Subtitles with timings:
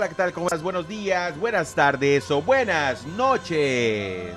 [0.00, 0.32] Hola, ¿qué tal?
[0.32, 0.62] ¿Cómo estás?
[0.62, 4.32] Buenos días, buenas tardes o buenas noches.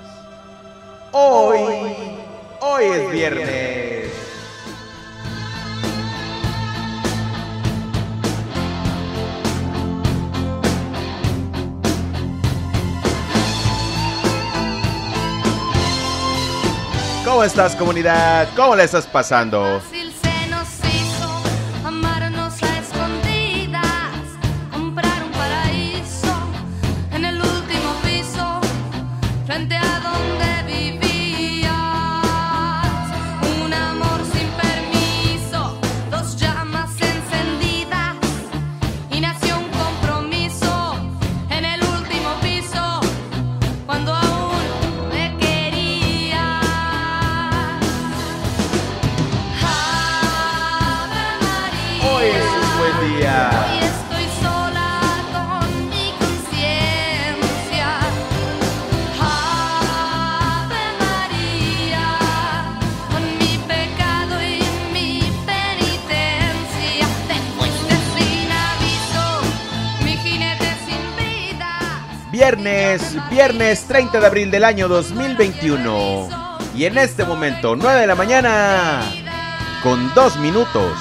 [1.10, 2.18] Hoy,
[2.60, 4.12] hoy es viernes.
[17.24, 18.50] ¿Cómo estás comunidad?
[18.54, 19.80] ¿Cómo la estás pasando?
[19.80, 20.03] Fácil
[72.44, 76.28] Viernes, viernes 30 de abril del año 2021.
[76.76, 79.00] Y en este momento, 9 de la mañana,
[79.82, 80.92] con 2 minutos.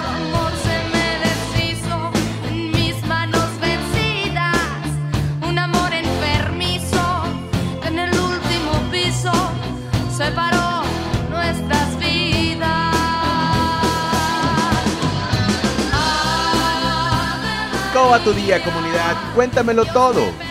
[0.00, 2.12] Tu amor se me deshizo
[2.48, 4.56] en mis manos vencidas.
[5.42, 7.24] Un amor enfermizo
[7.82, 9.32] que en el último piso
[10.16, 10.84] separó
[11.28, 12.94] nuestras vidas.
[15.92, 17.48] Ave
[17.92, 19.16] ¿Cómo va tu día, comunidad?
[19.34, 20.47] Cuéntamelo todo.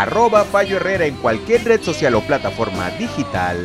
[0.00, 3.62] Arroba Fallo Herrera en cualquier red social o plataforma digital.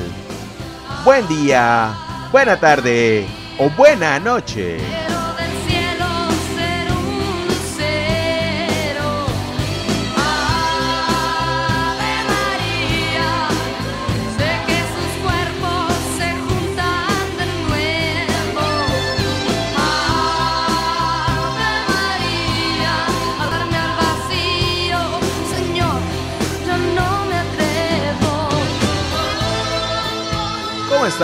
[1.06, 1.96] Buen día,
[2.30, 3.26] buena tarde
[3.58, 5.05] o buena noche.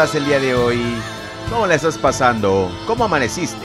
[0.03, 0.81] Estás el día de hoy?
[1.51, 2.72] ¿Cómo la estás pasando?
[2.88, 3.63] ¿Cómo amaneciste?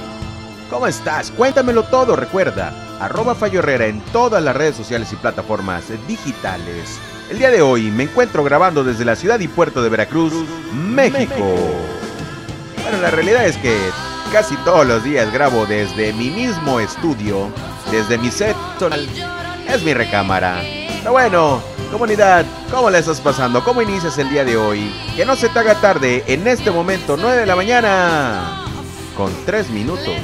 [0.68, 1.30] ¿Cómo estás?
[1.30, 2.74] Cuéntamelo todo, recuerda.
[3.00, 7.00] Arroba Fallo Herrera en todas las redes sociales y plataformas digitales.
[7.30, 10.34] El día de hoy me encuentro grabando desde la ciudad y puerto de Veracruz,
[10.74, 11.54] México.
[12.82, 13.74] Bueno, la realidad es que
[14.30, 17.48] casi todos los días grabo desde mi mismo estudio,
[17.90, 18.56] desde mi set.
[19.70, 20.60] Es mi recámara.
[20.98, 23.62] Pero bueno, comunidad, ¿cómo la estás pasando?
[23.64, 24.92] ¿Cómo inicias el día de hoy?
[25.16, 28.64] Que no se te haga tarde en este momento, 9 de la mañana,
[29.16, 30.14] con 3 minutos.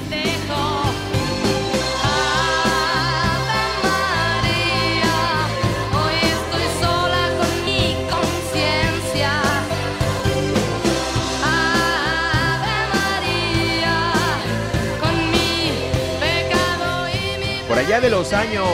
[17.69, 18.67] Por allá de los años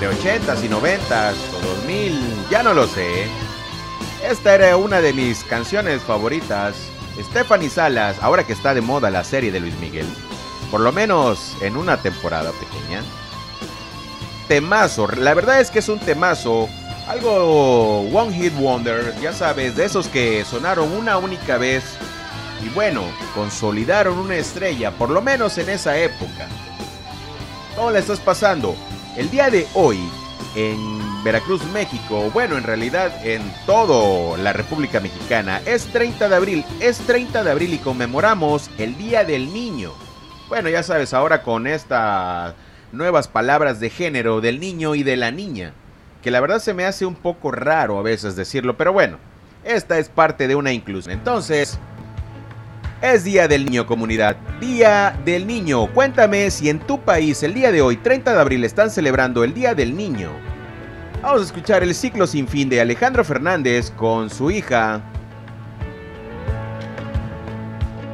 [0.00, 3.26] entre 80s y 90s o 2000, ya no lo sé.
[4.26, 6.74] Esta era una de mis canciones favoritas.
[7.20, 10.06] Stephanie Salas, ahora que está de moda la serie de Luis Miguel.
[10.70, 13.02] Por lo menos en una temporada pequeña.
[14.48, 16.70] Temazo, la verdad es que es un temazo.
[17.06, 21.84] Algo One Hit Wonder, ya sabes, de esos que sonaron una única vez.
[22.64, 23.02] Y bueno,
[23.34, 26.48] consolidaron una estrella, por lo menos en esa época.
[27.76, 28.74] ¿Cómo la estás pasando?
[29.20, 29.98] El día de hoy,
[30.56, 36.64] en Veracruz, México, bueno, en realidad en toda la República Mexicana, es 30 de abril,
[36.80, 39.92] es 30 de abril y conmemoramos el Día del Niño.
[40.48, 42.54] Bueno, ya sabes, ahora con estas
[42.92, 45.74] nuevas palabras de género del niño y de la niña,
[46.22, 49.18] que la verdad se me hace un poco raro a veces decirlo, pero bueno,
[49.64, 51.12] esta es parte de una inclusión.
[51.12, 51.78] Entonces,
[53.02, 54.36] es Día del Niño Comunidad.
[54.60, 55.86] Día del Niño.
[55.92, 59.54] Cuéntame si en tu país el día de hoy, 30 de abril, están celebrando el
[59.54, 60.30] Día del Niño.
[61.22, 65.02] Vamos a escuchar el ciclo sin fin de Alejandro Fernández con su hija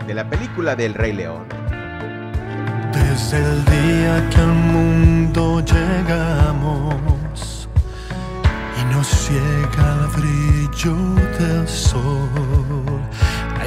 [0.07, 1.45] de la película del Rey León.
[2.93, 7.69] Desde el día que al mundo llegamos
[8.81, 10.97] y nos ciega el brillo
[11.39, 12.66] del sol,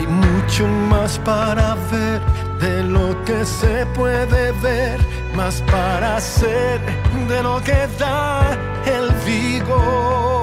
[0.10, 2.22] mucho más para ver
[2.60, 5.00] de lo que se puede ver,
[5.36, 6.82] más para hacer
[7.28, 10.39] de lo que da el vigor.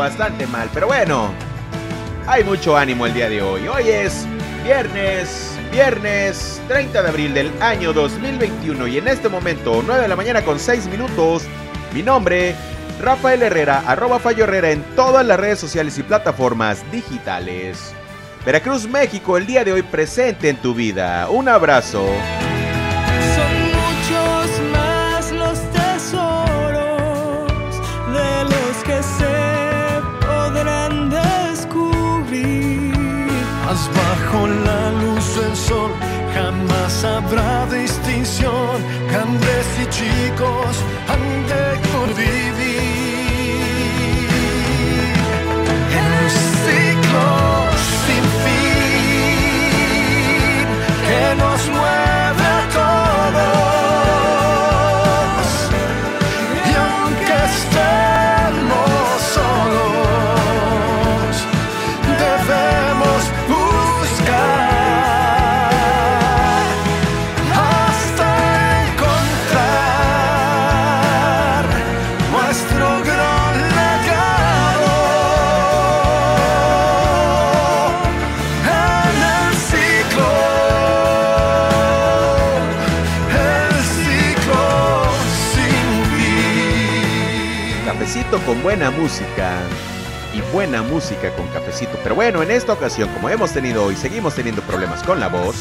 [0.00, 1.30] Bastante mal, pero bueno,
[2.26, 3.68] hay mucho ánimo el día de hoy.
[3.68, 4.26] Hoy es
[4.64, 10.16] viernes, viernes 30 de abril del año 2021 y en este momento 9 de la
[10.16, 11.44] mañana con 6 minutos,
[11.92, 12.54] mi nombre,
[13.02, 17.92] Rafael Herrera, arroba Fallo Herrera en todas las redes sociales y plataformas digitales.
[18.46, 21.28] Veracruz, México, el día de hoy presente en tu vida.
[21.28, 22.06] Un abrazo.
[34.30, 35.90] Bajo la luz del sol
[36.34, 38.76] jamás habrá distinción.
[39.10, 40.76] Grandes y chicos
[41.08, 42.14] han de por
[88.50, 89.60] con buena música
[90.34, 91.96] y buena música con cafecito.
[92.02, 95.54] Pero bueno, en esta ocasión, como hemos tenido hoy, seguimos teniendo problemas con la voz.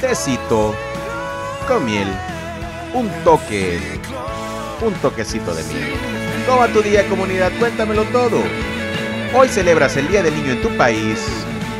[0.00, 0.72] Tecito
[1.66, 2.06] con miel,
[2.92, 3.80] un toque,
[4.82, 5.94] un toquecito de miel.
[6.46, 7.50] ¿Cómo va tu día, comunidad?
[7.58, 8.40] Cuéntamelo todo.
[9.34, 11.18] Hoy celebras el Día del Niño en tu país.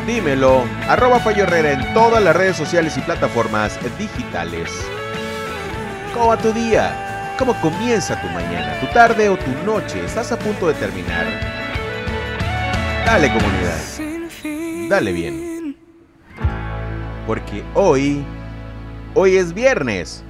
[0.09, 4.73] Dímelo, arroba Fallo Herrera en todas las redes sociales y plataformas digitales.
[6.13, 7.14] ¿Cómo va tu día?
[7.39, 10.05] ¿Cómo comienza tu mañana, tu tarde o tu noche?
[10.05, 11.27] ¿Estás a punto de terminar?
[13.05, 14.89] Dale comunidad.
[14.89, 15.77] Dale bien.
[17.27, 18.25] porque hoy,
[19.15, 20.23] hoy es viernes.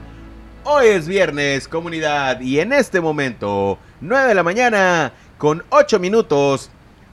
[0.65, 6.71] Hoy es viernes, comunidad, y en este momento, 9 de la mañana, con 8 minutos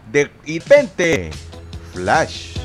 [0.10, 1.32] de y 20
[1.94, 2.61] Flash.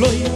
[0.00, 0.33] lawyer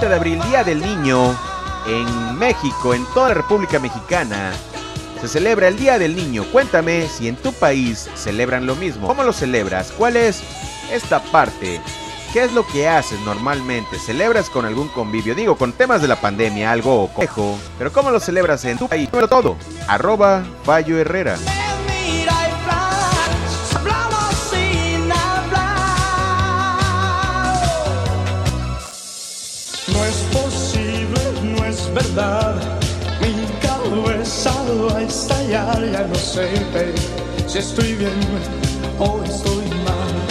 [0.00, 1.36] 30 de abril, Día del Niño,
[1.86, 4.50] en México, en toda la República Mexicana,
[5.20, 6.44] se celebra el Día del Niño.
[6.50, 9.06] Cuéntame si en tu país celebran lo mismo.
[9.06, 9.92] ¿Cómo lo celebras?
[9.92, 10.42] ¿Cuál es
[10.90, 11.82] esta parte?
[12.32, 13.98] ¿Qué es lo que haces normalmente?
[13.98, 15.34] ¿Celebras con algún convivio?
[15.34, 17.58] Digo, con temas de la pandemia, algo complejo.
[17.76, 19.10] Pero ¿cómo lo celebras en tu país?
[19.10, 19.56] Dímelo todo.
[19.86, 21.36] Arroba Fallo Herrera.
[32.14, 32.56] Verdad.
[33.20, 34.52] Mi cabeza
[34.90, 36.48] va a estallar, ya no sé
[37.46, 38.20] si estoy bien
[38.98, 40.29] o estoy mal.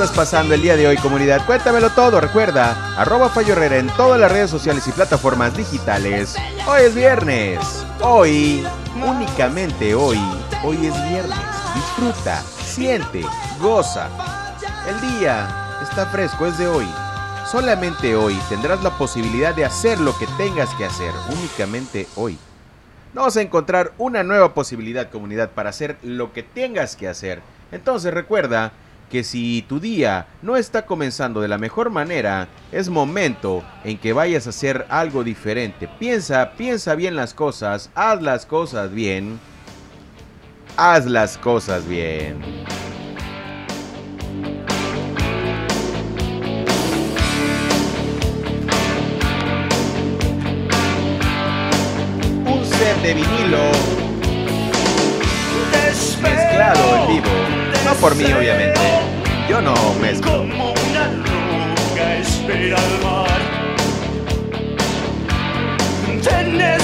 [0.00, 1.44] Estás pasando el día de hoy, comunidad?
[1.44, 6.36] Cuéntamelo todo, recuerda, arroba Fallo Herrera en todas las redes sociales y plataformas digitales.
[6.68, 7.84] Hoy es viernes.
[8.00, 8.64] Hoy,
[9.04, 10.20] únicamente hoy,
[10.62, 11.36] hoy es viernes.
[11.74, 13.24] Disfruta, siente,
[13.60, 14.08] goza.
[14.88, 15.48] El día
[15.82, 16.86] está fresco, es de hoy.
[17.50, 22.38] Solamente hoy tendrás la posibilidad de hacer lo que tengas que hacer, únicamente hoy.
[23.14, 27.42] Vamos a encontrar una nueva posibilidad, comunidad, para hacer lo que tengas que hacer.
[27.72, 28.70] Entonces recuerda
[29.08, 34.12] que si tu día no está comenzando de la mejor manera, es momento en que
[34.12, 35.88] vayas a hacer algo diferente.
[35.98, 39.40] Piensa, piensa bien las cosas, haz las cosas bien.
[40.76, 42.36] Haz las cosas bien.
[52.46, 54.08] Un set de vinilo
[56.22, 57.47] mezclado en vivo.
[58.00, 58.80] Por mí, obviamente.
[59.48, 60.38] Yo no mezclo.
[60.38, 63.40] Como una roca espera al mar.
[66.22, 66.77] Te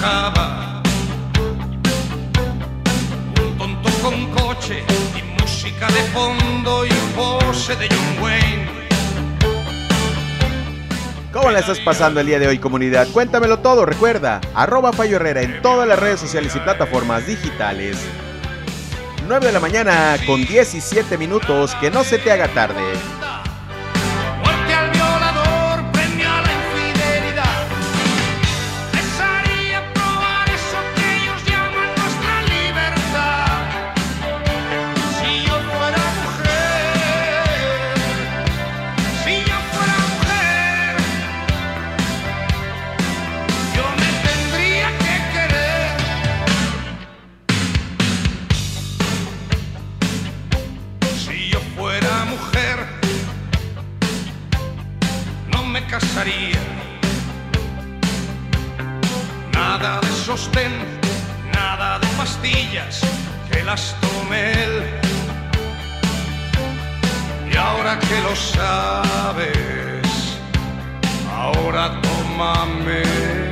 [0.00, 0.82] tocaba
[3.38, 4.82] un tonto con coche
[5.14, 8.68] y música de fondo y pose de John Wayne.
[11.32, 13.08] ¿Cómo la estás pasando el día de hoy, comunidad?
[13.08, 17.98] Cuéntamelo todo, recuerda, arroba Fallo Herrera en todas las redes sociales y plataformas digitales.
[19.28, 22.82] 9 de la mañana con 17 minutos, que no se te haga tarde.
[60.36, 60.72] Sostén,
[61.52, 63.00] nada de pastillas
[63.50, 64.74] que las tome él.
[67.52, 70.06] Y ahora que lo sabes,
[71.36, 73.49] ahora tómame.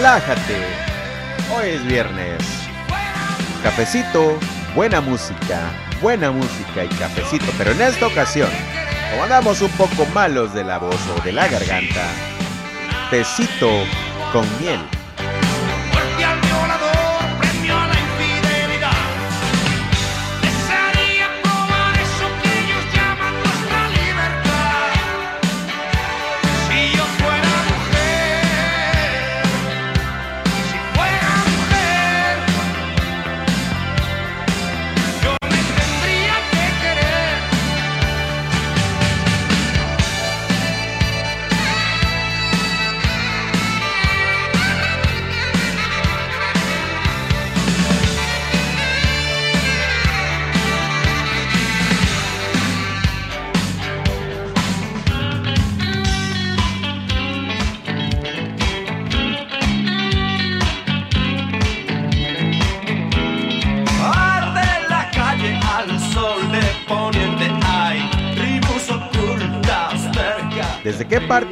[0.00, 0.56] Relájate.
[1.54, 2.42] Hoy es viernes.
[3.62, 4.38] Cafecito,
[4.74, 5.60] buena música,
[6.00, 7.44] buena música y cafecito.
[7.58, 8.48] Pero en esta ocasión,
[9.10, 12.06] como andamos un poco malos de la voz o de la garganta,
[13.10, 13.68] tecito
[14.32, 14.80] con miel.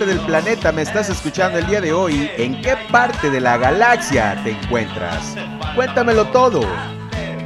[0.09, 2.31] Del planeta me estás escuchando el día de hoy?
[2.38, 5.37] ¿En qué parte de la galaxia te encuentras?
[5.75, 6.62] Cuéntamelo todo.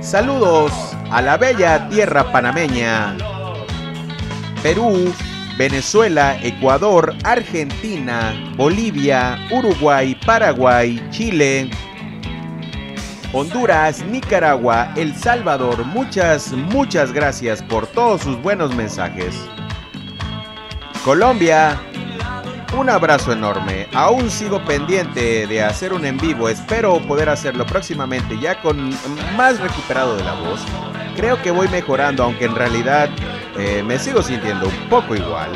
[0.01, 0.72] Saludos
[1.11, 3.16] a la bella tierra panameña.
[4.62, 5.12] Perú,
[5.59, 11.68] Venezuela, Ecuador, Argentina, Bolivia, Uruguay, Paraguay, Chile,
[13.33, 15.85] Honduras, Nicaragua, El Salvador.
[15.85, 19.35] Muchas, muchas gracias por todos sus buenos mensajes.
[21.05, 21.81] Colombia,
[22.78, 23.87] un abrazo enorme.
[23.92, 26.48] Aún sigo pendiente de hacer un en vivo.
[26.48, 28.90] Espero poder hacerlo próximamente ya con
[29.37, 30.61] más recuperado de la voz.
[31.16, 33.11] Creo que voy mejorando, aunque en realidad
[33.58, 35.50] eh, me sigo sintiendo un poco igual.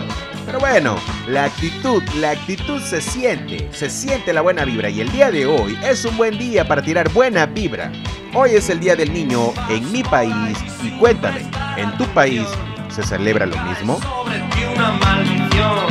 [0.45, 5.11] Pero bueno, la actitud, la actitud se siente, se siente la buena vibra y el
[5.11, 7.91] día de hoy es un buen día para tirar buena vibra.
[8.33, 12.47] Hoy es el Día del Niño en mi país y cuéntame, ¿en tu país
[12.91, 13.99] se celebra lo mismo?
[14.01, 15.86] Sobre ti una maldición.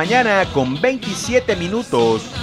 [0.00, 2.39] Mañana con 27 minutos.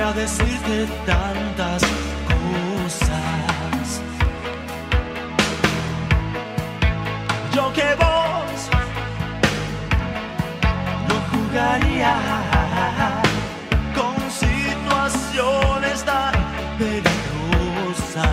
[0.00, 1.82] Podría decirte tantas
[2.30, 4.00] cosas.
[7.54, 8.70] Yo que vos
[11.08, 12.14] no jugaría
[13.94, 16.34] con situaciones tan
[16.78, 18.26] peligrosas.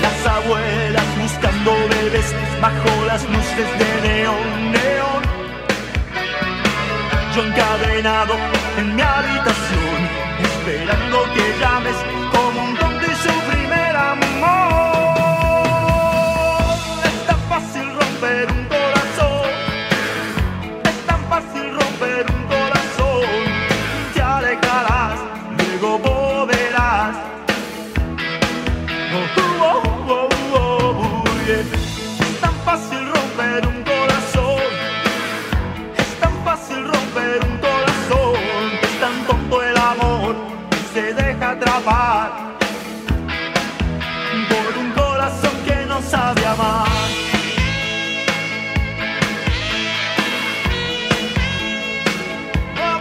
[0.00, 4.61] Las abuelas buscando bebés bajo las luces de neón.
[7.34, 8.34] Yo encadenado
[8.76, 10.08] en mi habitación,
[10.42, 11.96] esperando que llames
[37.12, 38.42] romper un corazón.
[38.82, 40.36] Es tan tonto el amor
[40.70, 42.52] y se deja atrapar
[44.48, 46.88] por un corazón que no sabe amar.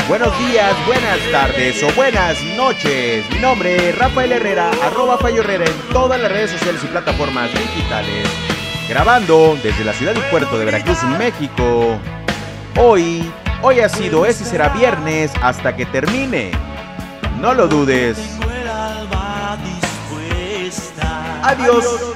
[0.07, 3.23] Buenos días, buenas tardes o buenas noches.
[3.29, 7.49] Mi nombre es Rafael Herrera, arroba Fallo Herrera en todas las redes sociales y plataformas
[7.53, 8.27] digitales.
[8.89, 11.97] Grabando desde la ciudad y puerto de Veracruz, México.
[12.77, 13.23] Hoy,
[13.63, 16.51] Hoy ha sido, es y será viernes hasta que termine.
[17.39, 18.17] No lo dudes.
[21.43, 22.10] Adiós.